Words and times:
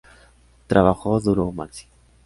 Trabajo 0.65 1.19
duro 1.19 1.51
Maxi 1.51 1.85